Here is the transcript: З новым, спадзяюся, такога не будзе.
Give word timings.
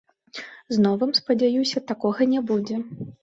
З 0.75 0.85
новым, 0.85 1.11
спадзяюся, 1.19 1.83
такога 1.93 2.29
не 2.35 2.41
будзе. 2.53 2.81